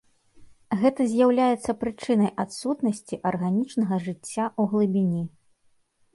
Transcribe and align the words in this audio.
Гэта 0.83 1.01
з'яўляецца 1.11 1.75
прычынай 1.81 2.31
адсутнасці 2.45 3.21
арганічнага 3.33 3.95
жыцця 4.09 4.43
ў 4.49 4.61
глыбіні. 4.75 5.23